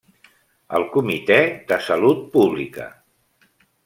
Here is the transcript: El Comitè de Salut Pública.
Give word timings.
El 0.77 0.85
Comitè 0.95 1.37
de 1.71 1.77
Salut 1.89 2.23
Pública. 2.37 2.89